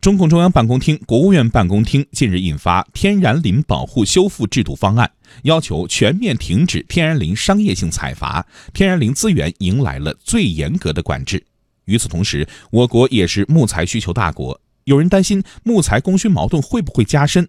[0.00, 5.06] 中共中央办公厅、国务院办公厅近日印发《天然林保护修复制度方案》，
[5.42, 11.44] 要求全面停止天然林商业性采伐，天然林资源迎来了最严格的管制。
[11.84, 17.46] 与此同时，我国也是木材需求大国，有人担心木材供需矛盾会不会加深？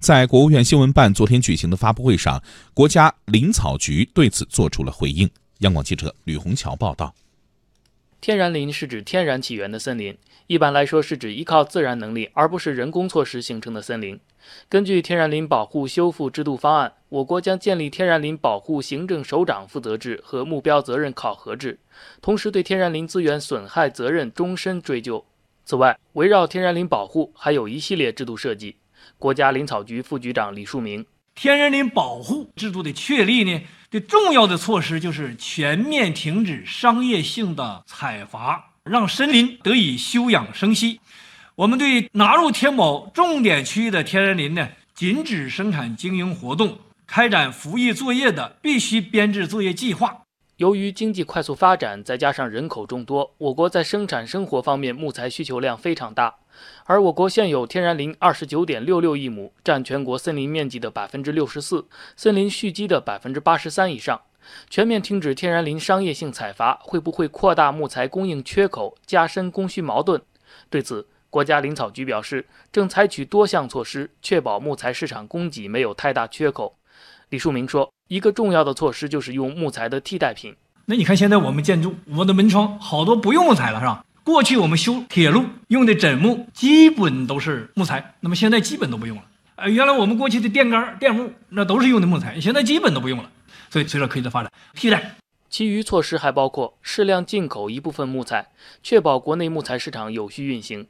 [0.00, 2.42] 在国务院新闻办昨天举行的发布会上，
[2.74, 5.30] 国家林草局对此作出了回应。
[5.58, 7.14] 央广记者吕红桥报道。
[8.22, 10.16] 天然林是指天然起源的森林，
[10.46, 14.20] 一般来说是指依靠自然能力而不是人工措施形成的森林。
[14.68, 21.80] 根据《天然林保护修复制度方案》，我国将建立天然林保护行政首长负责制和目标责任考核制，
[22.20, 25.24] 同时对天然林资源损害责任终身追究。
[25.64, 28.76] 此外，围绕天然林保护还有一系列制度设计。
[29.18, 31.04] 国家林草局副局长李树明。
[31.34, 33.60] 天然林保护制度的确立呢，
[33.90, 41.00] 最重要的措施就是全面停止商业性的采伐，让森林得以休养生息。
[41.54, 50.21] 我们对纳入天保重点区域的天然林呢，禁止生产经营活动，开展服役作业的，必须编制作业计划。
[50.56, 56.36] 由于经济快速发展，再加上人口众多，我国在生产生活方面木材需求量非常大。
[56.84, 61.86] 而我国现有天然林二十九点六六亿亩，占全国森林面积的百分之六十四，
[62.16, 64.20] 森林蓄积的百分之八十三以上。
[64.68, 70.20] 全面停止天然林商业性采伐，会不会扩大木材供应缺口，加深供需矛盾？
[70.68, 76.76] 对此，国家林草局表示，正采取多项措施，确保木材市场供给没有太大缺口。
[77.30, 77.90] 李树明说。
[78.12, 80.54] 一个重要的措施就是用木材的替代品。
[80.84, 84.04] 那你看，现在我们建筑，我们的门窗好多不用木材了，是吧？
[84.22, 89.22] 过去我们修铁路用的枕木基本都是木材，那么现在基本都不用了。
[89.56, 93.30] 呃，原来我们过去的电杆、电木那都是用的木材，现在基本都不用了。
[93.70, 95.14] 所以随着科技的发展，替代。
[95.48, 98.48] 其余措施还包括适量进口一部分木材，
[98.82, 100.86] 确保国内木材市场有序运行。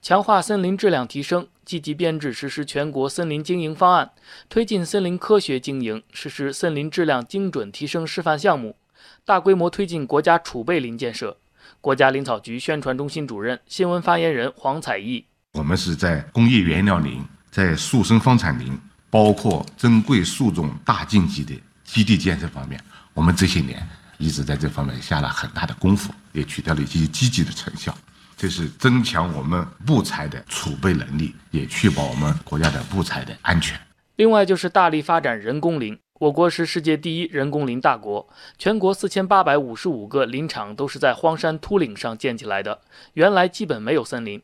[0.00, 4.10] 强化森林质量提升，积极编制实施全国森林经营方案，
[4.48, 8.76] 推进森林科学经营，实施森林质量精准提升示范项目，
[9.24, 11.38] 大规模推进国家储备林建设。
[11.80, 18.78] 国家林草局宣传中心主任、新闻发言人黄彩义：我们是在工业原料林、在速生方产林，
[19.10, 22.82] 包括珍贵树种大径级的基地建设方面，
[23.14, 23.86] 我们这些年
[24.18, 27.96] 一直在这方面下了很大的功夫，也取得了一些积极的成效。
[28.36, 33.78] 这是增强我们木材的储备能力，也确保我们国家的木材的安全。
[34.16, 35.98] 另外，就是大力发展人工林。
[36.20, 42.80] 我国是世界第一人工林大国，全国四千八百五十五个林场都是在荒山秃岭上建起来的，
[43.14, 44.40] 原来基本没有森林。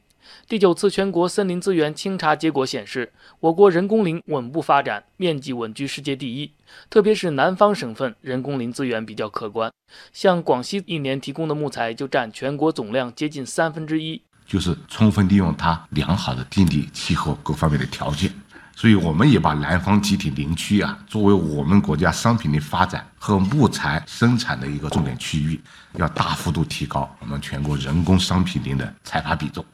[0.48, 6.52] 第九次全国森林资源清查结果显示，我国人工林稳步发展，面积稳居世界第一。
[6.88, 9.72] 特别是南方省份人工林资源比较可观，
[10.12, 14.22] 像广西一年提供的木材就占全国总量接近三分之一。
[14.46, 18.32] 就是充分利用它良好的地理、气候各方面的条件，
[18.74, 25.60] 所以我们也把南方集体林区啊作为我们国家商品的发展和木材生产的一个重点区域，
[25.94, 29.64] 要大幅度提高我们全国人工商品林的采伐比重。